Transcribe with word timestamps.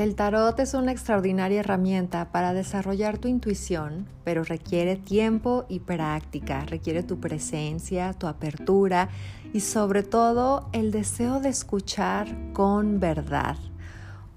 El 0.00 0.14
tarot 0.14 0.58
es 0.60 0.72
una 0.72 0.92
extraordinaria 0.92 1.60
herramienta 1.60 2.32
para 2.32 2.54
desarrollar 2.54 3.18
tu 3.18 3.28
intuición, 3.28 4.06
pero 4.24 4.44
requiere 4.44 4.96
tiempo 4.96 5.66
y 5.68 5.80
práctica, 5.80 6.64
requiere 6.64 7.02
tu 7.02 7.20
presencia, 7.20 8.14
tu 8.14 8.26
apertura 8.26 9.10
y 9.52 9.60
sobre 9.60 10.02
todo 10.02 10.70
el 10.72 10.90
deseo 10.90 11.40
de 11.40 11.50
escuchar 11.50 12.34
con 12.54 12.98
verdad. 12.98 13.58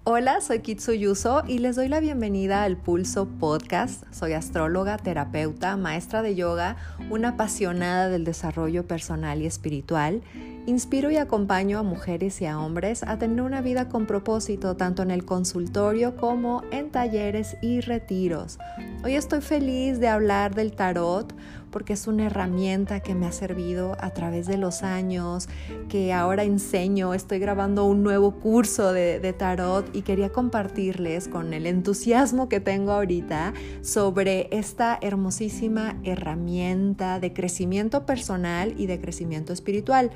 Hola, 0.06 0.42
soy 0.42 0.60
Kitsu 0.60 0.92
Yuso 0.92 1.44
y 1.48 1.60
les 1.60 1.78
doy 1.78 1.88
la 1.88 2.02
bienvenida 2.02 2.64
al 2.64 2.76
Pulso 2.76 3.26
Podcast. 3.26 4.04
Soy 4.12 4.34
astróloga, 4.34 4.98
terapeuta, 4.98 5.78
maestra 5.78 6.22
de 6.22 6.36
yoga, 6.36 6.76
una 7.10 7.30
apasionada 7.30 8.10
del 8.10 8.26
desarrollo 8.26 8.86
personal 8.86 9.42
y 9.42 9.46
espiritual. 9.46 10.22
Inspiro 10.66 11.10
y 11.10 11.16
acompaño 11.16 11.80
a 11.80 11.84
mujeres 11.84 12.42
y 12.42 12.46
a 12.46 12.60
hombres 12.60 13.04
a 13.04 13.18
tener 13.18 13.42
una 13.42 13.62
vida 13.62 13.88
con 13.88 14.06
propósito 14.06 14.76
tanto 14.76 15.04
en 15.04 15.12
el 15.12 15.24
consultorio 15.24 16.18
como 16.18 16.64
en 16.72 16.90
talleres 16.92 17.56
y 17.62 17.80
retiros. 17.80 18.60
Hoy 19.06 19.16
estoy 19.16 19.40
feliz 19.40 20.02
de 20.02 20.10
hablar 20.10 20.54
del 20.54 20.74
tarot 20.74 21.34
porque 21.74 21.94
es 21.94 22.08
una 22.08 22.28
herramienta 22.28 23.00
que 23.02 23.16
me 23.16 23.26
ha 23.26 23.32
servido 23.32 23.98
a 24.00 24.12
través 24.12 24.46
de 24.46 24.58
los 24.58 24.84
años, 24.84 25.50
que 25.90 26.14
ahora 26.14 26.44
enseño, 26.44 27.16
estoy 27.16 27.40
grabando 27.40 27.84
un 27.86 28.04
nuevo 28.04 28.36
curso 28.40 28.94
de, 28.94 29.34
tarot 29.34 29.94
y 29.96 30.04
quería 30.04 30.30
compartirles 30.30 31.28
con 31.28 31.54
el 31.54 31.66
entusiasmo 31.66 32.48
que 32.48 32.60
tengo 32.60 32.92
ahorita 32.92 33.54
sobre 33.82 34.48
esta 34.52 35.00
hermosísima 35.02 35.98
herramienta 36.04 37.20
de 37.20 37.34
crecimiento 37.34 38.06
personal 38.06 38.76
y 38.78 38.86
de 38.86 39.02
crecimiento 39.02 39.52
espiritual. 39.52 40.12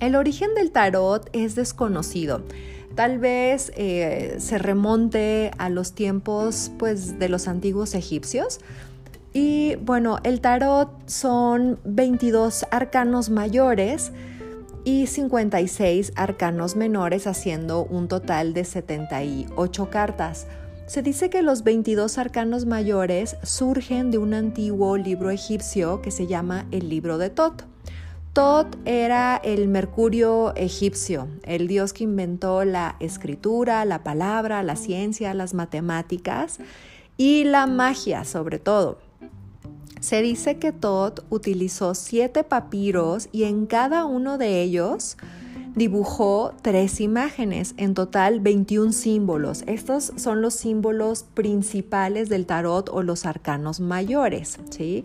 El 0.00 0.16
origen 0.16 0.54
del 0.54 0.72
tarot 0.72 1.28
es 1.34 1.54
desconocido. 1.54 2.42
Tal 2.94 3.18
vez 3.18 3.70
eh, 3.76 4.36
se 4.38 4.56
remonte 4.56 5.50
a 5.58 5.68
los 5.68 5.92
tiempos 5.92 6.72
pues, 6.78 7.18
de 7.18 7.28
los 7.28 7.46
antiguos 7.46 7.94
egipcios. 7.94 8.60
Y 9.38 9.74
bueno, 9.74 10.16
el 10.22 10.40
tarot 10.40 10.88
son 11.04 11.78
22 11.84 12.64
arcanos 12.70 13.28
mayores 13.28 14.10
y 14.82 15.08
56 15.08 16.14
arcanos 16.16 16.74
menores, 16.74 17.26
haciendo 17.26 17.84
un 17.84 18.08
total 18.08 18.54
de 18.54 18.64
78 18.64 19.90
cartas. 19.90 20.46
Se 20.86 21.02
dice 21.02 21.28
que 21.28 21.42
los 21.42 21.64
22 21.64 22.16
arcanos 22.16 22.64
mayores 22.64 23.36
surgen 23.42 24.10
de 24.10 24.16
un 24.16 24.32
antiguo 24.32 24.96
libro 24.96 25.28
egipcio 25.28 26.00
que 26.00 26.12
se 26.12 26.26
llama 26.26 26.64
el 26.70 26.88
libro 26.88 27.18
de 27.18 27.28
Tot. 27.28 27.66
Tot 28.32 28.74
era 28.86 29.36
el 29.44 29.68
Mercurio 29.68 30.54
egipcio, 30.56 31.28
el 31.42 31.68
dios 31.68 31.92
que 31.92 32.04
inventó 32.04 32.64
la 32.64 32.96
escritura, 33.00 33.84
la 33.84 34.02
palabra, 34.02 34.62
la 34.62 34.76
ciencia, 34.76 35.34
las 35.34 35.52
matemáticas 35.52 36.58
y 37.18 37.44
la 37.44 37.66
magia 37.66 38.24
sobre 38.24 38.58
todo. 38.58 39.04
Se 40.00 40.22
dice 40.22 40.58
que 40.58 40.72
Tot 40.72 41.24
utilizó 41.30 41.94
siete 41.94 42.44
papiros 42.44 43.28
y 43.32 43.44
en 43.44 43.66
cada 43.66 44.04
uno 44.04 44.38
de 44.38 44.62
ellos 44.62 45.16
dibujó 45.76 46.54
tres 46.62 47.00
imágenes, 47.00 47.74
en 47.76 47.94
total 47.94 48.40
21 48.40 48.92
símbolos. 48.92 49.62
Estos 49.66 50.12
son 50.16 50.40
los 50.40 50.54
símbolos 50.54 51.24
principales 51.34 52.28
del 52.30 52.46
tarot 52.46 52.88
o 52.88 53.02
los 53.02 53.26
arcanos 53.26 53.78
mayores. 53.80 54.58
¿sí? 54.70 55.04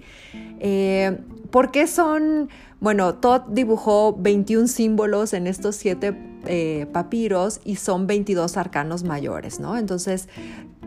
Eh, 0.59 1.19
¿Por 1.51 1.71
qué 1.71 1.87
son, 1.87 2.49
bueno, 2.79 3.15
Tot 3.15 3.49
dibujó 3.49 4.15
21 4.17 4.67
símbolos 4.69 5.33
en 5.33 5.45
estos 5.45 5.75
siete 5.75 6.17
eh, 6.45 6.87
papiros 6.93 7.59
y 7.65 7.75
son 7.75 8.07
22 8.07 8.55
arcanos 8.55 9.03
mayores, 9.03 9.59
¿no? 9.59 9.77
Entonces, 9.77 10.29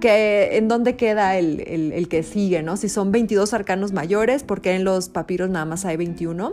¿en 0.04 0.68
dónde 0.68 0.96
queda 0.96 1.36
el, 1.38 1.60
el, 1.60 2.08
que 2.08 2.22
sigue, 2.22 2.62
¿no? 2.62 2.76
Si 2.76 2.88
son 2.88 3.12
22 3.12 3.54
arcanos 3.54 3.92
mayores, 3.92 4.42
¿por 4.42 4.60
qué 4.60 4.74
en 4.74 4.84
los 4.84 5.08
papiros 5.08 5.50
nada 5.50 5.64
más 5.64 5.84
hay 5.84 5.96
21? 5.96 6.52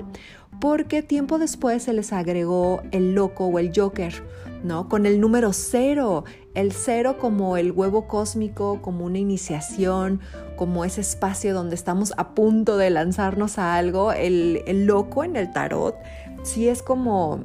Porque 0.59 1.01
tiempo 1.01 1.39
después 1.39 1.83
se 1.83 1.93
les 1.93 2.13
agregó 2.13 2.81
el 2.91 3.13
loco 3.13 3.45
o 3.45 3.59
el 3.59 3.71
joker, 3.75 4.23
¿no? 4.63 4.87
Con 4.89 5.05
el 5.05 5.19
número 5.19 5.53
cero, 5.53 6.23
el 6.53 6.71
cero 6.71 7.17
como 7.19 7.57
el 7.57 7.71
huevo 7.71 8.07
cósmico, 8.07 8.81
como 8.81 9.05
una 9.05 9.17
iniciación, 9.17 10.19
como 10.55 10.85
ese 10.85 11.01
espacio 11.01 11.53
donde 11.53 11.75
estamos 11.75 12.13
a 12.17 12.35
punto 12.35 12.77
de 12.77 12.89
lanzarnos 12.89 13.57
a 13.57 13.75
algo, 13.75 14.13
el, 14.13 14.61
el 14.67 14.85
loco 14.85 15.23
en 15.23 15.35
el 15.35 15.51
tarot, 15.51 15.95
sí 16.43 16.67
es 16.67 16.83
como 16.83 17.43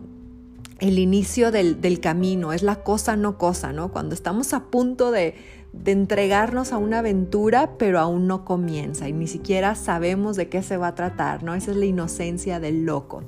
el 0.79 0.99
inicio 0.99 1.51
del, 1.51 1.81
del, 1.81 2.01
camino, 2.01 2.53
es 2.53 2.63
la 2.63 2.83
cosa 2.83 3.17
no 3.17 3.39
cosa, 3.39 3.73
¿no? 3.73 3.93
Cuando 3.93 4.15
estamos 4.15 4.53
a 4.53 4.65
punto 4.65 5.11
de, 5.11 5.35
de 5.73 5.93
entregarnos 5.93 6.73
a 6.73 6.79
una 6.79 6.99
aventura, 6.99 7.77
pero 7.79 7.99
aún 7.99 8.27
no 8.27 8.45
comienza 8.45 9.09
y 9.09 9.13
ni 9.13 9.27
siquiera 9.27 9.75
sabemos 9.75 10.37
de 10.37 10.49
qué 10.49 10.63
se 10.63 10.77
va 10.77 10.89
a 10.89 10.95
tratar, 10.95 11.43
¿no? 11.43 11.55
Esa 11.55 11.71
es 11.71 11.77
la 11.77 11.87
inocencia 11.87 12.61
del 12.61 12.85
loco. 12.85 13.23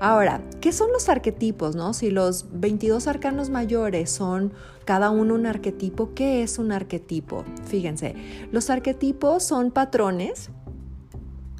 Ahora, 0.00 0.40
¿qué 0.62 0.72
son 0.72 0.90
los 0.92 1.10
arquetipos, 1.10 1.76
no? 1.76 1.92
Si 1.92 2.10
los 2.10 2.46
22 2.52 3.06
arcanos 3.06 3.50
mayores 3.50 4.10
son 4.10 4.54
cada 4.86 5.10
uno 5.10 5.34
un 5.34 5.44
arquetipo, 5.44 6.14
¿qué 6.14 6.42
es 6.42 6.58
un 6.58 6.72
arquetipo? 6.72 7.44
Fíjense, 7.66 8.14
los 8.50 8.70
arquetipos 8.70 9.42
son 9.42 9.70
patrones 9.70 10.50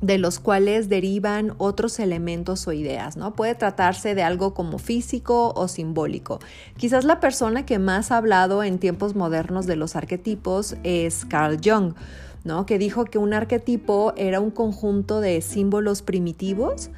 de 0.00 0.16
los 0.16 0.38
cuales 0.38 0.88
derivan 0.88 1.53
otros 1.59 1.99
elementos 1.99 2.66
o 2.66 2.72
ideas, 2.72 3.16
¿no? 3.16 3.34
Puede 3.34 3.55
tratarse 3.55 4.15
de 4.15 4.22
algo 4.22 4.55
como 4.55 4.78
físico 4.78 5.53
o 5.55 5.69
simbólico. 5.69 6.41
Quizás 6.77 7.05
la 7.05 7.21
persona 7.21 7.66
que 7.66 7.78
más 7.78 8.10
ha 8.10 8.16
hablado 8.16 8.62
en 8.62 8.78
tiempos 8.78 9.15
modernos 9.15 9.66
de 9.66 9.77
los 9.77 9.97
arquetipos 9.97 10.77
es 10.84 11.27
Carl 11.27 11.59
Jung, 11.62 11.94
¿no? 12.44 12.65
Que 12.65 12.78
dijo 12.78 13.05
que 13.05 13.19
un 13.19 13.34
arquetipo 13.34 14.15
era 14.16 14.41
un 14.41 14.50
conjunto 14.50 15.21
de 15.21 15.43
símbolos 15.43 16.00
primitivos, 16.00 16.91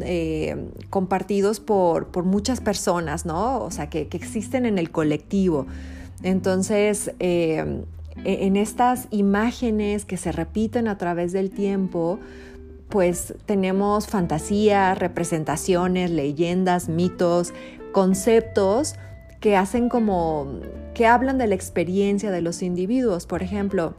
eh, 0.00 0.68
compartidos 0.90 1.60
por, 1.60 2.08
por, 2.08 2.24
muchas 2.24 2.60
personas, 2.60 3.24
¿no? 3.24 3.62
O 3.62 3.70
sea, 3.70 3.88
que, 3.88 4.08
existen 4.12 4.66
en 4.66 4.78
el 4.78 4.90
colectivo. 4.90 5.66
Entonces, 6.22 7.12
eh, 7.18 7.84
en 8.24 8.56
estas 8.56 9.08
imágenes 9.10 10.04
que 10.04 10.16
se 10.16 10.32
repiten 10.32 10.88
a 10.88 10.98
través 10.98 11.32
del 11.32 11.50
tiempo, 11.50 12.18
pues 12.88 13.34
tenemos 13.46 14.06
fantasía, 14.06 14.94
representaciones, 14.94 16.10
leyendas, 16.10 16.88
mitos, 16.88 17.54
conceptos 17.92 18.94
que 19.40 19.56
hacen 19.56 19.88
como, 19.88 20.60
que 20.94 21.06
hablan 21.06 21.38
de 21.38 21.46
la 21.46 21.54
experiencia 21.54 22.30
de 22.30 22.42
los 22.42 22.62
individuos. 22.62 23.26
Por 23.26 23.42
ejemplo, 23.42 23.94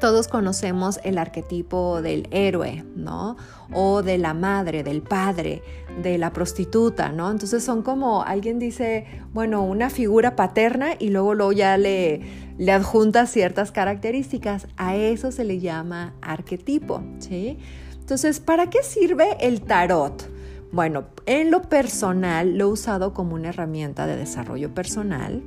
todos 0.00 0.26
conocemos 0.26 0.98
el 1.04 1.18
arquetipo 1.18 2.02
del 2.02 2.26
héroe, 2.32 2.84
¿no? 2.96 3.36
O 3.72 4.02
de 4.02 4.18
la 4.18 4.34
madre, 4.34 4.82
del 4.82 5.02
padre, 5.02 5.62
de 6.02 6.18
la 6.18 6.32
prostituta, 6.32 7.12
¿no? 7.12 7.30
Entonces 7.30 7.62
son 7.62 7.82
como, 7.82 8.22
alguien 8.24 8.58
dice, 8.58 9.06
bueno, 9.32 9.62
una 9.62 9.90
figura 9.90 10.34
paterna 10.34 10.94
y 10.98 11.10
luego, 11.10 11.34
luego 11.34 11.52
ya 11.52 11.76
le, 11.76 12.22
le 12.58 12.72
adjunta 12.72 13.26
ciertas 13.26 13.70
características. 13.70 14.66
A 14.76 14.96
eso 14.96 15.30
se 15.30 15.44
le 15.44 15.60
llama 15.60 16.14
arquetipo, 16.22 17.02
¿sí? 17.18 17.58
Entonces, 18.00 18.40
¿para 18.40 18.70
qué 18.70 18.82
sirve 18.82 19.36
el 19.38 19.60
tarot? 19.60 20.28
Bueno, 20.72 21.04
en 21.26 21.50
lo 21.50 21.62
personal 21.62 22.56
lo 22.56 22.64
he 22.64 22.72
usado 22.72 23.12
como 23.12 23.34
una 23.34 23.50
herramienta 23.50 24.06
de 24.06 24.16
desarrollo 24.16 24.72
personal, 24.74 25.42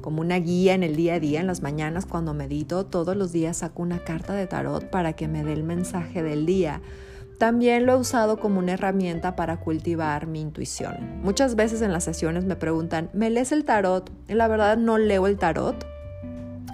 como 0.00 0.20
una 0.20 0.36
guía 0.36 0.74
en 0.74 0.82
el 0.82 0.96
día 0.96 1.14
a 1.14 1.20
día, 1.20 1.40
en 1.40 1.46
las 1.46 1.62
mañanas 1.62 2.06
cuando 2.06 2.34
medito, 2.34 2.86
todos 2.86 3.16
los 3.16 3.32
días 3.32 3.58
saco 3.58 3.82
una 3.82 3.98
carta 4.00 4.34
de 4.34 4.46
tarot 4.46 4.90
para 4.90 5.14
que 5.14 5.28
me 5.28 5.44
dé 5.44 5.52
el 5.52 5.64
mensaje 5.64 6.22
del 6.22 6.46
día. 6.46 6.80
También 7.38 7.86
lo 7.86 7.92
he 7.92 7.96
usado 7.96 8.40
como 8.40 8.58
una 8.58 8.72
herramienta 8.72 9.36
para 9.36 9.60
cultivar 9.60 10.26
mi 10.26 10.40
intuición. 10.40 11.20
Muchas 11.22 11.54
veces 11.54 11.82
en 11.82 11.92
las 11.92 12.02
sesiones 12.02 12.44
me 12.44 12.56
preguntan, 12.56 13.10
¿me 13.12 13.30
lees 13.30 13.52
el 13.52 13.64
tarot? 13.64 14.10
La 14.26 14.48
verdad 14.48 14.76
no 14.76 14.98
leo 14.98 15.28
el 15.28 15.38
tarot, 15.38 15.86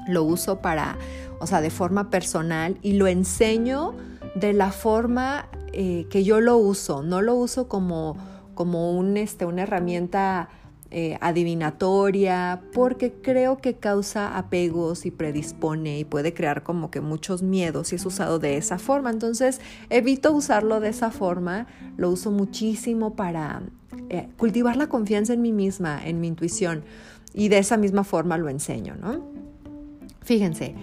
lo 0.09 0.25
uso 0.25 0.61
para, 0.61 0.97
o 1.38 1.47
sea, 1.47 1.61
de 1.61 1.71
forma 1.71 2.09
personal 2.09 2.79
y 2.81 2.94
lo 2.94 3.06
enseño 3.06 3.94
de 4.35 4.55
la 4.55 4.73
forma 4.73 5.49
eh, 5.73 6.06
que 6.09 6.25
yo 6.25 6.41
lo 6.41 6.56
uso. 6.56 7.03
No 7.03 7.21
lo 7.21 7.35
uso 7.35 7.69
como, 7.69 8.17
como 8.55 8.93
un, 8.93 9.17
este, 9.17 9.44
una 9.44 9.62
herramienta 9.62 10.49
eh, 10.96 11.19
adivinatoria, 11.20 12.62
porque 12.73 13.12
creo 13.12 13.58
que 13.58 13.75
causa 13.75 14.38
apegos 14.38 15.06
y 15.06 15.11
predispone 15.11 15.99
y 15.99 16.05
puede 16.05 16.32
crear 16.32 16.62
como 16.62 16.93
que 16.93 17.00
muchos 17.00 17.43
miedos 17.43 17.88
si 17.88 17.96
es 17.96 18.06
usado 18.06 18.38
de 18.38 18.56
esa 18.56 18.79
forma. 18.79 19.11
Entonces 19.11 19.61
evito 19.91 20.32
usarlo 20.32 20.79
de 20.79 20.91
esa 20.91 21.11
forma, 21.11 21.67
lo 21.96 22.11
uso 22.11 22.31
muchísimo 22.31 23.17
para 23.17 23.62
eh, 24.08 24.29
cultivar 24.37 24.76
la 24.76 24.87
confianza 24.87 25.32
en 25.32 25.43
mí 25.43 25.50
misma, 25.50 26.00
en 26.06 26.20
mi 26.20 26.29
intuición, 26.29 26.85
y 27.32 27.49
de 27.49 27.58
esa 27.58 27.76
misma 27.76 28.05
forma 28.05 28.38
lo 28.38 28.49
enseño, 28.49 28.94
¿no? 28.94 29.20
Fíjense, 30.23 30.76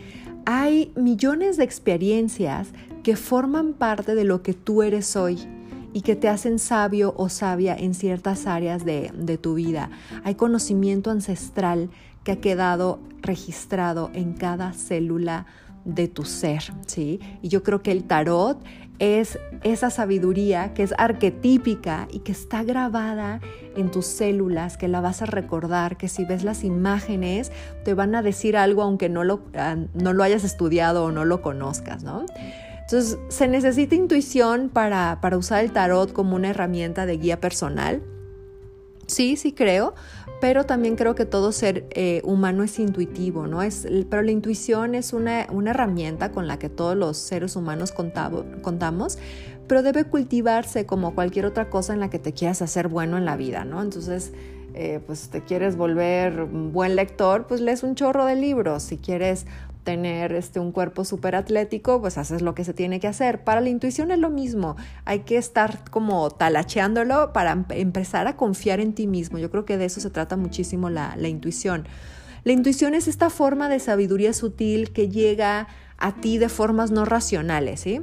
hay 0.43 0.91
millones 0.97 1.55
de 1.55 1.63
experiencias 1.63 2.67
que 3.01 3.15
forman 3.15 3.71
parte 3.71 4.13
de 4.13 4.25
lo 4.25 4.43
que 4.43 4.53
tú 4.53 4.83
eres 4.83 5.15
hoy 5.15 5.39
y 5.93 6.01
que 6.01 6.15
te 6.15 6.29
hacen 6.29 6.59
sabio 6.59 7.13
o 7.17 7.29
sabia 7.29 7.75
en 7.75 7.93
ciertas 7.93 8.47
áreas 8.47 8.85
de, 8.85 9.38
tu 9.41 9.55
vida. 9.55 9.89
Hay 10.23 10.35
conocimiento 10.35 11.11
ancestral 11.11 11.89
que 12.23 12.33
ha 12.33 12.41
quedado 12.41 12.99
registrado 13.21 14.11
en 14.13 14.33
cada 14.33 14.73
célula 14.73 15.45
de 15.85 16.07
tu 16.07 16.25
ser, 16.25 16.63
¿sí? 16.85 17.19
Y 17.41 17.49
yo 17.49 17.63
creo 17.63 17.81
que 17.81 17.91
el 17.91 18.03
tarot 18.03 18.63
es 18.99 19.39
esa 19.63 19.89
sabiduría 19.89 20.75
que 20.75 20.83
es 20.83 20.93
arquetípica 20.95 22.07
y 22.11 22.19
que 22.19 22.31
está 22.31 22.61
grabada 22.63 23.41
en 23.75 23.89
tus 23.89 24.05
células, 24.05 24.77
que 24.77 24.88
la 24.88 25.01
vas 25.01 25.23
a 25.23 25.25
recordar, 25.25 25.97
que 25.97 26.07
si 26.07 26.23
ves 26.23 26.43
las 26.43 26.63
imágenes 26.63 27.51
te 27.83 27.95
van 27.95 28.13
a 28.13 28.21
decir 28.21 28.55
algo 28.55 28.83
aunque 28.83 29.09
no 29.09 29.23
lo, 29.23 29.41
ah, 29.55 29.75
no 29.95 30.13
lo 30.13 30.23
hayas 30.23 30.43
estudiado 30.43 31.05
o 31.05 31.11
no 31.11 31.25
lo 31.25 31.41
conozcas, 31.41 32.03
¿no? 32.03 32.27
Entonces, 32.91 33.19
se 33.29 33.47
necesita 33.47 33.95
intuición 33.95 34.67
para, 34.67 35.19
para 35.21 35.38
usar 35.38 35.63
el 35.63 35.71
tarot 35.71 36.11
como 36.11 36.35
una 36.35 36.49
herramienta 36.49 37.05
de 37.05 37.15
guía 37.15 37.39
personal. 37.39 38.01
Sí, 39.07 39.38
sí 39.38 39.53
creo, 39.53 39.93
pero 40.41 40.65
también 40.65 40.97
creo 40.97 41.15
que 41.15 41.25
todo 41.25 41.53
ser 41.53 41.85
eh, 41.91 42.19
humano 42.25 42.63
es 42.63 42.77
intuitivo, 42.79 43.47
¿no? 43.47 43.61
Es, 43.61 43.88
pero 44.09 44.23
la 44.23 44.31
intuición 44.31 44.93
es 44.93 45.13
una, 45.13 45.43
herramienta 45.43 46.33
con 46.33 46.49
la 46.49 46.59
que 46.59 46.67
todos 46.67 46.97
los 46.97 47.15
seres 47.15 47.55
humanos 47.55 47.93
contamos, 47.93 49.17
pero 49.67 49.83
debe 49.83 50.03
cultivarse 50.03 50.85
como 50.85 51.15
cualquier 51.15 51.45
otra 51.45 51.69
cosa 51.69 51.93
en 51.93 52.01
la 52.01 52.09
que 52.09 52.19
te 52.19 52.33
quieras 52.33 52.61
hacer 52.61 52.89
bueno 52.89 53.17
en 53.17 53.23
la 53.23 53.38
vida, 53.38 53.63
¿no? 53.63 53.81
Entonces, 53.81 54.33
eh, 54.73 54.99
pues 55.05 55.29
te 55.29 55.41
quieres 55.45 55.77
volver 55.77 56.43
buen 56.43 56.97
lector, 56.97 57.47
pues 57.47 57.61
lees 57.61 57.83
un 57.83 57.95
chorro 57.95 58.25
de 58.25 58.35
libros. 58.35 58.83
Si 58.83 58.97
quieres 58.97 59.45
tener 59.83 60.33
este, 60.33 60.59
un 60.59 60.71
cuerpo 60.71 61.05
súper 61.05 61.35
atlético, 61.35 62.01
pues 62.01 62.17
haces 62.17 62.41
lo 62.41 62.53
que 62.55 62.63
se 62.63 62.73
tiene 62.73 62.99
que 62.99 63.07
hacer. 63.07 63.43
Para 63.43 63.61
la 63.61 63.69
intuición 63.69 64.11
es 64.11 64.19
lo 64.19 64.29
mismo, 64.29 64.75
hay 65.05 65.19
que 65.19 65.37
estar 65.37 65.89
como 65.89 66.29
talacheándolo 66.29 67.33
para 67.33 67.65
empezar 67.69 68.27
a 68.27 68.35
confiar 68.35 68.79
en 68.79 68.93
ti 68.93 69.07
mismo. 69.07 69.37
Yo 69.37 69.49
creo 69.49 69.65
que 69.65 69.77
de 69.77 69.85
eso 69.85 69.99
se 69.99 70.09
trata 70.09 70.37
muchísimo 70.37 70.89
la, 70.89 71.15
la 71.17 71.27
intuición. 71.27 71.87
La 72.43 72.53
intuición 72.53 72.95
es 72.95 73.07
esta 73.07 73.29
forma 73.29 73.69
de 73.69 73.79
sabiduría 73.79 74.33
sutil 74.33 74.91
que 74.93 75.09
llega 75.09 75.67
a 75.97 76.15
ti 76.15 76.37
de 76.37 76.49
formas 76.49 76.91
no 76.91 77.05
racionales, 77.05 77.81
¿sí? 77.81 78.01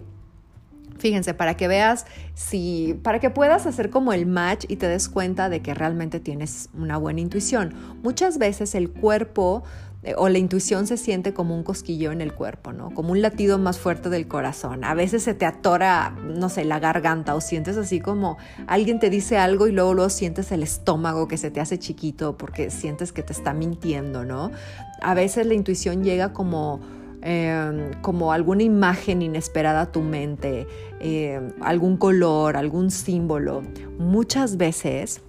Fíjense, 0.98 1.32
para 1.32 1.56
que 1.56 1.68
veas 1.68 2.06
si, 2.34 2.98
para 3.02 3.20
que 3.20 3.30
puedas 3.30 3.66
hacer 3.66 3.88
como 3.88 4.12
el 4.12 4.26
match 4.26 4.64
y 4.68 4.76
te 4.76 4.88
des 4.88 5.08
cuenta 5.08 5.48
de 5.48 5.62
que 5.62 5.72
realmente 5.72 6.18
tienes 6.18 6.70
una 6.74 6.96
buena 6.96 7.20
intuición. 7.20 7.72
Muchas 8.02 8.38
veces 8.38 8.74
el 8.74 8.90
cuerpo 8.90 9.62
eh, 10.08 10.14
o 10.16 10.28
la 10.30 10.38
intuición 10.38 10.86
se 10.86 10.96
siente 10.96 11.34
como 11.34 11.54
un 11.54 11.62
cosquillo 11.62 12.12
en 12.12 12.22
el 12.22 12.32
cuerpo, 12.32 12.72
¿no? 12.72 12.90
Como 12.94 13.12
un 13.12 13.20
latido 13.20 13.58
más 13.58 13.78
fuerte 13.78 14.08
del 14.08 14.26
corazón. 14.26 14.82
A 14.84 14.94
veces 14.94 15.22
se 15.22 15.34
te 15.34 15.44
atora, 15.44 16.16
no 16.24 16.48
sé, 16.48 16.64
la 16.64 16.78
garganta 16.78 17.34
o 17.34 17.42
sientes 17.42 17.76
así 17.76 18.00
como 18.00 18.38
alguien 18.66 19.00
te 19.00 19.10
dice 19.10 19.36
algo 19.36 19.66
y 19.66 19.72
luego 19.72 19.92
luego 19.92 20.08
sientes 20.08 20.50
el 20.50 20.62
estómago 20.62 21.28
que 21.28 21.36
se 21.36 21.50
te 21.50 21.60
hace 21.60 21.78
chiquito 21.78 22.38
porque 22.38 22.70
sientes 22.70 23.12
que 23.12 23.22
te 23.22 23.34
está 23.34 23.52
mintiendo, 23.52 24.24
¿no? 24.24 24.50
A 25.02 25.12
veces 25.12 25.46
la 25.46 25.52
intuición 25.52 26.02
llega 26.02 26.32
como 26.32 26.80
em, 27.20 27.92
como 28.00 28.32
alguna 28.32 28.62
imagen 28.62 29.20
inesperada 29.22 29.82
a 29.82 29.92
tu 29.92 30.00
mente, 30.00 30.66
em, 31.00 31.52
algún 31.60 31.96
color, 31.96 32.56
algún 32.56 32.90
símbolo. 32.90 33.62
Muchas 33.98 34.56
veces 34.56 35.20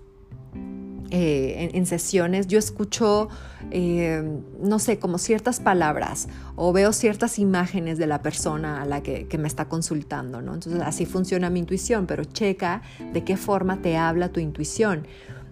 eh, 1.12 1.72
en, 1.74 1.86
sesiones 1.86 2.48
yo 2.48 2.60
escucho, 2.60 3.30
eh, 3.72 4.24
no 4.62 4.80
sé, 4.80 5.00
como 5.00 5.18
ciertas 5.18 5.60
palabras 5.60 6.28
o 6.56 6.72
veo 6.72 6.94
ciertas 6.94 7.40
imágenes 7.40 7.98
de 7.98 8.06
la 8.06 8.22
persona 8.22 8.82
a 8.82 8.86
la 8.86 9.02
que, 9.02 9.28
me 9.40 9.48
está 9.48 9.66
consultando, 9.66 10.42
¿no? 10.42 10.54
Entonces 10.54 10.82
así 10.84 11.06
funciona 11.06 11.50
mi 11.50 11.60
intuición, 11.60 12.06
pero 12.06 12.24
checa 12.26 12.82
de 13.14 13.24
qué 13.24 13.38
forma 13.38 13.82
te 13.82 13.98
habla 13.98 14.30
tu 14.30 14.40
intuición. 14.40 15.08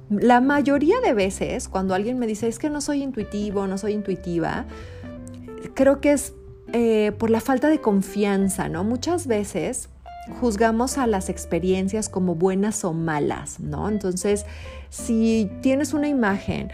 La 0.09 0.41
mayoría 0.41 0.99
de 1.01 1.13
veces 1.13 1.67
cuando 1.67 1.93
alguien 1.95 2.19
me 2.19 2.27
dice 2.27 2.47
es 2.47 2.59
que 2.59 2.69
no 2.69 2.79
soy 2.81 3.01
intuitivo, 3.01 3.67
no 3.67 3.77
soy 3.77 3.93
intuitiva, 3.93 4.65
creo 5.73 5.99
que 6.01 6.11
es 6.11 6.33
eh, 6.73 7.13
por 7.17 7.29
la 7.29 7.39
falta 7.39 7.69
de 7.69 7.79
confianza, 7.79 8.67
¿no? 8.67 8.83
Muchas 8.83 9.25
veces 9.25 9.89
juzgamos 10.39 10.97
a 10.97 11.07
las 11.07 11.29
experiencias 11.29 12.09
como 12.09 12.35
buenas 12.35 12.83
o 12.83 12.93
malas, 12.93 13.59
¿no? 13.59 13.89
Entonces, 13.89 14.45
si 14.89 15.49
tienes 15.61 15.93
una 15.93 16.07
imagen 16.07 16.69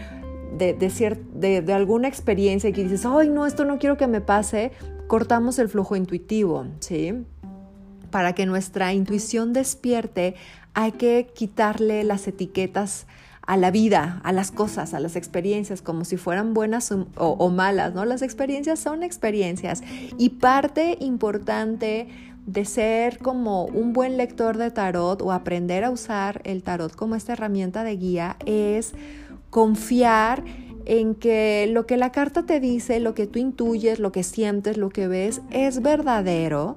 de, 0.58 0.74
de, 0.74 1.72
alguna 1.72 2.08
experiencia 2.08 2.70
y 2.70 2.72
que 2.72 2.84
dices, 2.84 3.04
ay, 3.06 3.28
no, 3.28 3.46
esto 3.46 3.64
no 3.64 3.78
quiero 3.78 3.96
que 3.96 4.06
me 4.06 4.20
pase, 4.20 4.72
cortamos 5.06 5.58
el 5.58 5.68
flujo 5.68 5.96
intuitivo, 5.96 6.66
¿sí? 6.80 7.24
Para 8.10 8.34
que 8.34 8.46
nuestra 8.46 8.92
intuición 8.92 9.52
despierte, 9.52 10.34
hay 10.74 10.92
que 10.92 11.28
quitarle 11.34 12.04
las 12.04 12.26
etiquetas 12.28 13.06
a 13.46 13.56
la 13.56 13.70
vida, 13.70 14.20
a 14.24 14.32
las 14.32 14.50
cosas, 14.50 14.94
a 14.94 15.00
las 15.00 15.16
experiencias, 15.16 15.82
como 15.82 16.04
si 16.04 16.16
fueran 16.16 16.54
buenas 16.54 16.90
o, 16.92 17.06
o, 17.16 17.50
malas, 17.50 17.94
¿no? 17.94 18.04
Las 18.04 18.22
experiencias 18.22 18.78
son 18.78 19.02
experiencias 19.02 19.82
y 20.16 20.30
parte 20.30 20.96
importante 21.00 22.08
de 22.46 22.64
ser 22.64 23.18
como 23.18 23.64
un 23.64 23.92
buen 23.92 24.16
lector 24.16 24.58
de 24.58 24.70
tarot 24.70 25.22
o 25.22 25.32
aprender 25.32 25.84
a 25.84 25.90
usar 25.90 26.42
el 26.44 26.62
tarot 26.62 26.94
como 26.94 27.14
esta 27.14 27.32
herramienta 27.32 27.84
de 27.84 27.96
guía 27.96 28.36
es 28.44 28.94
confiar 29.50 30.44
en 30.84 31.14
que 31.14 31.66
lo 31.70 31.86
que 31.86 31.96
la 31.96 32.12
carta 32.12 32.44
te 32.44 32.60
dice, 32.60 33.00
lo 33.00 33.14
que 33.14 33.26
tú 33.26 33.38
intuyes, 33.38 33.98
lo 33.98 34.12
que 34.12 34.22
sientes, 34.22 34.76
lo 34.76 34.90
que 34.90 35.08
ves, 35.08 35.40
es 35.50 35.80
verdadero 35.80 36.76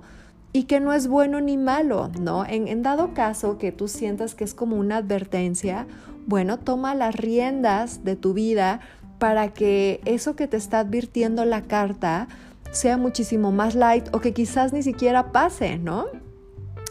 y 0.53 0.63
que 0.63 0.79
no 0.79 0.93
es 0.93 1.07
bueno 1.07 1.41
ni 1.41 1.57
malo, 1.57 2.09
¿no? 2.19 2.45
En, 2.45 2.67
en, 2.69 2.81
dado 2.81 3.13
caso 3.13 3.57
que 3.57 3.73
tú 3.73 3.89
sientas 3.89 4.33
que 4.33 4.45
es 4.45 4.53
como 4.53 4.77
una 4.77 4.97
advertencia, 4.97 5.85
bueno, 6.25 6.57
toma 6.57 6.95
las 6.95 7.15
riendas 7.15 8.05
de 8.05 8.15
tu 8.15 8.33
vida 8.33 8.79
para 9.19 9.53
que 9.53 9.99
eso 10.05 10.35
que 10.35 10.47
te 10.47 10.57
está 10.57 10.79
advirtiendo 10.79 11.43
la 11.43 11.63
carta 11.63 12.27
sea 12.71 12.97
muchísimo 12.97 13.51
más 13.51 13.75
light 13.75 14.07
o 14.13 14.19
que 14.19 14.33
quizás 14.33 14.73
ni 14.73 14.83
siquiera 14.83 15.31
pase, 15.31 15.77
¿no? 15.77 16.05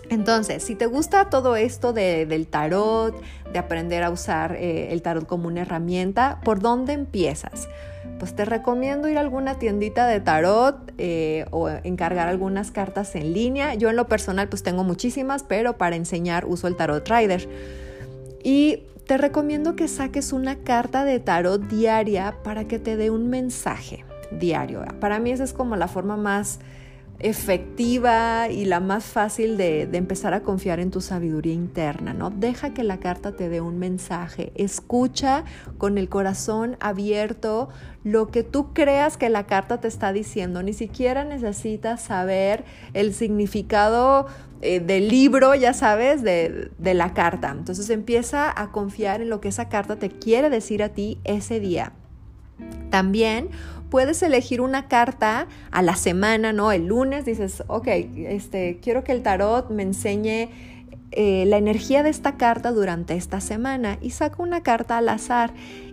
Entonces, 0.08 0.62
si 0.62 0.74
te 0.74 0.86
gusta 0.86 1.30
todo 1.30 1.56
esto 1.56 1.92
del 1.92 2.46
tarot, 2.46 3.20
de 3.52 3.58
aprender 3.58 4.02
a 4.02 4.10
usar 4.10 4.56
eh, 4.56 4.92
el 4.92 5.02
tarot 5.02 5.26
como 5.26 5.48
una 5.48 5.62
herramienta, 5.62 6.40
¿por 6.44 6.60
dónde 6.60 6.92
empiezas? 6.92 7.68
Pues 8.18 8.34
te 8.34 8.44
recomiendo 8.44 9.08
ir 9.08 9.18
a 9.18 9.20
alguna 9.20 9.58
tiendita 9.58 10.06
de 10.06 10.20
tarot 10.20 10.92
eh, 10.96 11.46
o 11.50 11.68
encargar 11.68 12.28
algunas 12.28 12.70
cartas 12.70 13.14
en 13.16 13.32
línea. 13.32 13.74
Yo 13.74 13.90
en 13.90 13.96
lo 13.96 14.06
personal 14.06 14.48
pues 14.48 14.62
tengo 14.62 14.84
muchísimas, 14.84 15.42
pero 15.42 15.76
para 15.76 15.96
enseñar 15.96 16.46
uso 16.46 16.68
el 16.68 16.76
tarot 16.76 17.06
rider. 17.08 17.48
Y 18.44 18.84
te 19.06 19.18
recomiendo 19.18 19.74
que 19.74 19.88
saques 19.88 20.32
una 20.32 20.56
carta 20.56 21.04
de 21.04 21.18
tarot 21.18 21.62
diaria 21.62 22.36
para 22.44 22.68
que 22.68 22.78
te 22.78 22.96
dé 22.96 23.10
un 23.10 23.28
mensaje 23.28 24.04
diario. 24.30 24.84
Para 25.00 25.18
mí 25.18 25.30
esa 25.30 25.44
es 25.44 25.52
como 25.52 25.76
la 25.76 25.88
forma 25.88 26.16
más 26.16 26.60
efectiva 27.18 28.48
y 28.50 28.66
la 28.66 28.80
más 28.80 29.04
fácil 29.04 29.56
de, 29.56 29.82
empezar 29.92 30.34
a 30.34 30.40
confiar 30.40 30.80
en 30.80 30.90
tu 30.90 31.00
sabiduría 31.00 31.54
interna, 31.54 32.12
¿no? 32.12 32.30
Deja 32.30 32.74
que 32.74 32.84
la 32.84 32.98
carta 32.98 33.32
te 33.32 33.48
dé 33.48 33.60
un 33.60 33.78
mensaje, 33.78 34.52
escucha 34.54 35.44
con 35.78 35.96
el 35.96 36.08
corazón 36.08 36.76
abierto 36.80 37.68
lo 38.04 38.28
que 38.28 38.42
tú 38.42 38.72
creas 38.74 39.16
que 39.16 39.30
la 39.30 39.46
carta 39.46 39.80
te 39.80 39.88
está 39.88 40.12
diciendo, 40.12 40.62
ni 40.62 40.74
siquiera 40.74 41.24
necesitas 41.24 42.02
saber 42.02 42.64
el 42.92 43.14
significado 43.14 44.26
eh, 44.60 44.80
del 44.80 45.08
libro, 45.08 45.54
ya 45.54 45.72
sabes, 45.72 46.22
de, 46.22 46.70
de 46.78 46.94
la 46.94 47.14
carta. 47.14 47.50
Entonces 47.50 47.88
empieza 47.88 48.52
a 48.54 48.70
confiar 48.72 49.22
en 49.22 49.30
lo 49.30 49.40
que 49.40 49.48
esa 49.48 49.68
carta 49.68 49.96
te 49.96 50.10
quiere 50.10 50.50
decir 50.50 50.82
a 50.82 50.90
ti 50.90 51.18
ese 51.24 51.60
día. 51.60 51.92
También 52.90 53.50
puedes 53.90 54.22
elegir 54.22 54.60
una 54.60 54.88
carta 54.88 55.46
a 55.70 55.82
la 55.82 55.96
semana, 55.96 56.52
¿no? 56.52 56.72
El 56.72 56.86
lunes 56.86 57.24
dices, 57.24 57.62
ok, 57.66 57.88
este, 57.88 58.78
quiero 58.82 59.04
que 59.04 59.12
el 59.12 59.22
tarot 59.22 59.70
me 59.70 59.82
enseñe 59.82 60.50
eh, 61.12 61.44
la 61.46 61.56
energía 61.56 62.02
de 62.02 62.10
esta 62.10 62.36
carta 62.36 62.72
durante 62.72 63.14
esta 63.14 63.40
semana 63.40 63.96
y 64.02 64.10
saca 64.10 64.42
una 64.42 64.62
carta 64.62 64.98
al 64.98 65.08
azar 65.08 65.52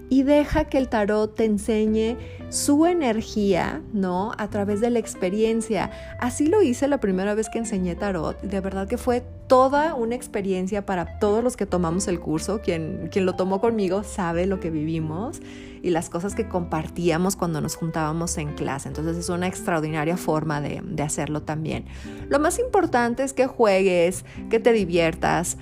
y 0.10 0.24
deja 0.24 0.65
que 0.65 0.77
el 0.77 0.89
tarot 0.89 1.36
te 1.36 1.45
enseñe 1.45 2.17
su 2.50 2.86
energía, 2.86 3.81
¿no? 3.93 4.31
A 4.38 4.50
través 4.50 4.79
de 4.79 4.91
la 4.91 5.00
experiencia. 5.00 5.89
Así 6.19 6.45
lo 6.45 6.62
hice 6.62 6.88
la 6.88 7.00
primera 7.00 7.33
vez 7.33 7.50
que 7.50 7.57
enseñé 7.57 7.95
tarot. 7.95 8.39
De 8.41 8.60
verdad 8.60 8.88
que 8.88 9.00
fue 9.00 9.24
toda 9.48 9.95
una 9.95 10.13
experiencia 10.13 10.86
para 10.86 11.17
todos 11.17 11.43
los 11.43 11.57
que 11.57 11.65
tomamos 11.65 12.07
el 12.07 12.19
curso. 12.19 12.62
Quien, 12.62 13.10
quien 13.12 13.25
lo 13.25 13.33
tomó 13.33 13.60
conmigo 13.60 14.03
sabe 14.03 14.45
lo 14.45 14.60
que 14.60 14.69
vivimos 14.69 15.41
y 15.81 15.89
las 15.89 16.12
cosas 16.12 16.36
que 16.36 16.48
compartíamos 16.48 17.36
cuando 17.36 17.60
nos 17.60 17.75
juntábamos 17.75 18.38
en 18.38 18.53
clase. 18.53 18.89
Entonces 18.89 19.17
es 19.17 19.29
una 19.29 19.48
extraordinaria 19.48 20.15
forma 20.15 20.62
de, 20.62 20.81
de 20.83 21.03
hacerlo 21.03 21.41
también. 21.41 21.86
Lo 22.29 22.39
más 22.39 22.60
importante 22.60 23.24
es 23.24 23.33
que 23.33 23.48
juegues, 23.48 24.25
que 24.51 24.60
te 24.60 24.74
diviertas 24.74 25.57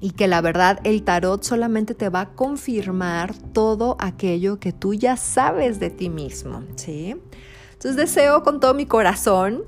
y 0.00 0.12
que 0.12 0.28
la 0.28 0.40
verdad 0.40 0.80
el 0.84 1.02
tarot 1.02 1.42
solamente 1.42 1.94
te 1.94 2.08
va 2.08 2.22
a 2.22 2.28
confirmar 2.30 3.34
todo 3.52 3.96
aquello 4.00 4.58
que 4.58 4.72
tú 4.72 4.94
ya 4.94 5.16
sabes 5.16 5.78
de 5.78 5.90
ti 5.90 6.08
mismo, 6.08 6.62
¿sí? 6.76 7.16
Entonces 7.72 7.96
deseo 7.96 8.42
con 8.42 8.60
todo 8.60 8.74
mi 8.74 8.86
corazón 8.86 9.64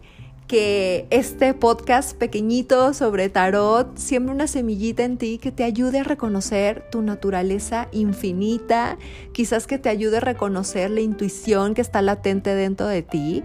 que 0.47 1.07
este 1.09 1.55
podcast 1.55 2.15
pequeñito 2.17 2.93
sobre 2.93 3.31
tarot 3.31 3.97
siembre 3.97 4.35
una 4.35 4.47
semillita 4.47 5.03
en 5.03 5.17
ti 5.17 5.39
que 5.39 5.51
te 5.51 5.65
ayude 5.65 6.01
a 6.01 6.05
reconocer 6.05 6.85
tu 6.91 7.01
naturaleza 7.01 7.89
infinita, 7.91 8.99
quizás 9.33 9.67
que 9.67 9.79
te 9.79 9.89
ayude 9.89 10.19
a 10.19 10.21
reconocer 10.21 10.91
la 10.91 11.01
intuición 11.01 11.73
que 11.73 11.81
está 11.81 12.03
latente 12.03 12.55
dentro 12.55 12.87
de 12.87 13.03
ti 13.03 13.43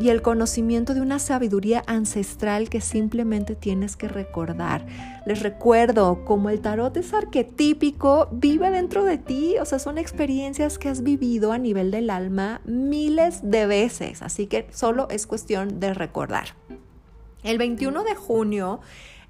y 0.00 0.08
el 0.08 0.22
conocimiento 0.22 0.94
de 0.94 1.00
una 1.00 1.18
sabiduría 1.18 1.82
ancestral 1.86 2.68
que 2.68 2.80
simplemente 2.80 3.54
tienes 3.54 3.96
que 3.96 4.08
recordar. 4.08 4.86
Les 5.26 5.40
recuerdo, 5.40 6.24
como 6.24 6.50
el 6.50 6.60
tarot 6.60 6.96
es 6.96 7.12
arquetípico, 7.14 8.28
vive 8.32 8.70
dentro 8.70 9.04
de 9.04 9.18
ti, 9.18 9.56
o 9.60 9.64
sea, 9.64 9.78
son 9.78 9.98
experiencias 9.98 10.78
que 10.78 10.88
has 10.88 11.02
vivido 11.02 11.52
a 11.52 11.58
nivel 11.58 11.90
del 11.90 12.10
alma 12.10 12.60
miles 12.64 13.40
de 13.42 13.66
veces, 13.66 14.22
así 14.22 14.46
que 14.46 14.66
solo 14.72 15.08
es 15.10 15.26
cuestión 15.26 15.78
de 15.78 15.94
recordar. 15.94 16.54
El 17.42 17.58
21 17.58 18.04
de 18.04 18.14
junio 18.14 18.80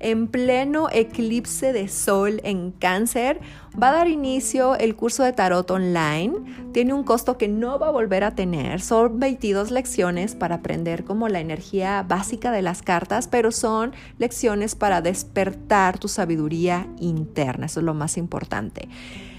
en 0.02 0.28
pleno 0.28 0.88
eclipse 0.92 1.72
de 1.72 1.88
sol 1.88 2.40
en 2.44 2.72
cáncer, 2.72 3.40
va 3.80 3.88
a 3.88 3.92
dar 3.92 4.08
inicio 4.08 4.76
el 4.76 4.94
curso 4.96 5.22
de 5.22 5.32
tarot 5.32 5.70
online. 5.70 6.34
Tiene 6.72 6.92
un 6.92 7.04
costo 7.04 7.38
que 7.38 7.48
no 7.48 7.78
va 7.78 7.88
a 7.88 7.92
volver 7.92 8.24
a 8.24 8.34
tener. 8.34 8.80
Son 8.80 9.18
22 9.18 9.70
lecciones 9.70 10.34
para 10.34 10.56
aprender 10.56 11.04
como 11.04 11.28
la 11.28 11.40
energía 11.40 12.04
básica 12.06 12.52
de 12.52 12.62
las 12.62 12.82
cartas, 12.82 13.28
pero 13.28 13.52
son 13.52 13.92
lecciones 14.18 14.74
para 14.74 15.00
despertar 15.00 15.98
tu 15.98 16.08
sabiduría 16.08 16.86
interna. 16.98 17.66
Eso 17.66 17.80
es 17.80 17.86
lo 17.86 17.94
más 17.94 18.16
importante. 18.18 18.88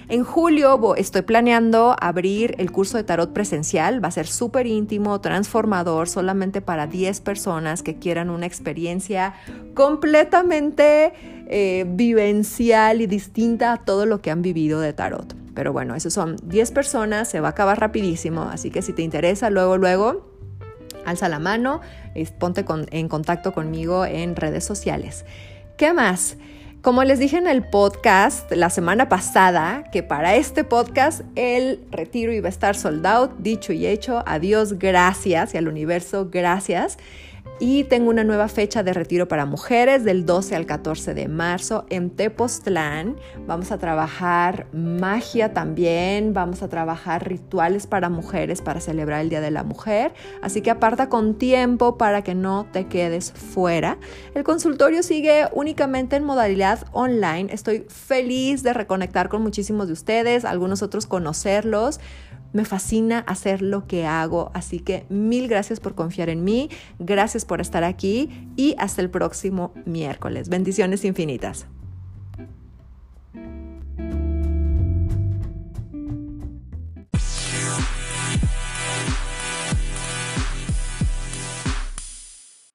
En 0.09 0.23
julio 0.23 0.95
estoy 0.95 1.21
planeando 1.21 1.95
abrir 1.99 2.55
el 2.57 2.71
curso 2.71 2.97
de 2.97 3.03
tarot 3.03 3.31
presencial. 3.31 4.03
Va 4.03 4.09
a 4.09 4.11
ser 4.11 4.27
súper 4.27 4.67
íntimo, 4.67 5.21
transformador, 5.21 6.09
solamente 6.09 6.61
para 6.61 6.87
10 6.87 7.21
personas 7.21 7.83
que 7.83 7.95
quieran 7.95 8.29
una 8.29 8.45
experiencia 8.45 9.33
completamente 9.73 11.13
eh, 11.47 11.85
vivencial 11.87 13.01
y 13.01 13.07
distinta 13.07 13.73
a 13.73 13.77
todo 13.77 14.05
lo 14.05 14.21
que 14.21 14.29
han 14.31 14.41
vivido 14.41 14.81
de 14.81 14.91
tarot. 14.91 15.35
Pero 15.53 15.71
bueno, 15.71 15.95
esos 15.95 16.13
son 16.13 16.35
10 16.43 16.71
personas, 16.71 17.29
se 17.29 17.39
va 17.39 17.49
a 17.49 17.51
acabar 17.51 17.79
rapidísimo, 17.79 18.43
así 18.43 18.71
que 18.71 18.81
si 18.81 18.91
te 18.91 19.03
interesa, 19.03 19.49
luego, 19.49 19.77
luego, 19.77 20.33
alza 21.05 21.29
la 21.29 21.39
mano, 21.39 21.81
ponte 22.39 22.65
en 22.91 23.07
contacto 23.07 23.53
conmigo 23.53 24.05
en 24.05 24.35
redes 24.35 24.65
sociales. 24.65 25.25
¿Qué 25.77 25.93
más? 25.93 26.37
Como 26.83 27.05
les 27.05 27.17
dije 27.17 27.37
en 27.37 27.47
el 27.47 27.63
podcast 27.63 28.51
la 28.51 28.69
semana 28.69 29.07
pasada, 29.07 29.85
que 29.93 30.03
para 30.03 30.35
este 30.35 30.65
podcast 30.65 31.21
el 31.35 31.79
retiro 31.91 32.33
iba 32.33 32.47
a 32.47 32.49
estar 32.49 32.75
sold 32.75 33.07
out, 33.07 33.31
dicho 33.37 33.71
y 33.71 33.87
hecho, 33.87 34.21
adiós, 34.25 34.73
gracias 34.73 35.53
y 35.53 35.57
al 35.57 35.69
universo, 35.69 36.27
gracias. 36.29 36.97
Y 37.59 37.83
tengo 37.85 38.09
una 38.09 38.23
nueva 38.23 38.47
fecha 38.49 38.83
de 38.83 38.93
retiro 38.93 39.27
para 39.27 39.45
mujeres 39.45 40.03
del 40.03 40.25
12 40.25 40.55
al 40.55 40.65
14 40.65 41.13
de 41.13 41.27
marzo 41.27 41.85
en 41.89 42.09
Tepoztlán. 42.09 43.15
Vamos 43.45 43.71
a 43.71 43.77
trabajar 43.77 44.67
magia 44.73 45.53
también, 45.53 46.33
vamos 46.33 46.63
a 46.63 46.67
trabajar 46.67 47.27
rituales 47.27 47.87
para 47.87 48.09
mujeres 48.09 48.61
para 48.61 48.81
celebrar 48.81 49.21
el 49.21 49.29
Día 49.29 49.39
de 49.39 49.51
la 49.51 49.63
Mujer. 49.63 50.13
Así 50.41 50.61
que 50.61 50.71
aparta 50.71 51.09
con 51.09 51.35
tiempo 51.35 51.97
para 51.97 52.23
que 52.23 52.35
no 52.35 52.65
te 52.71 52.87
quedes 52.87 53.31
fuera. 53.31 53.97
El 54.33 54.43
consultorio 54.43 55.03
sigue 55.03 55.47
únicamente 55.53 56.15
en 56.15 56.25
modalidad 56.25 56.85
online. 56.91 57.53
Estoy 57.53 57.85
feliz 57.87 58.63
de 58.63 58.73
reconectar 58.73 59.29
con 59.29 59.41
muchísimos 59.41 59.87
de 59.87 59.93
ustedes, 59.93 60.43
algunos 60.43 60.81
otros 60.81 61.05
conocerlos. 61.05 61.99
Me 62.53 62.65
fascina 62.65 63.19
hacer 63.19 63.61
lo 63.61 63.87
que 63.87 64.05
hago, 64.05 64.51
así 64.53 64.79
que 64.79 65.05
mil 65.09 65.47
gracias 65.47 65.79
por 65.79 65.95
confiar 65.95 66.29
en 66.29 66.43
mí, 66.43 66.69
gracias 66.99 67.45
por 67.45 67.61
estar 67.61 67.83
aquí 67.83 68.29
y 68.55 68.75
hasta 68.77 69.01
el 69.01 69.09
próximo 69.09 69.73
miércoles. 69.85 70.49
Bendiciones 70.49 71.03
infinitas. 71.03 71.67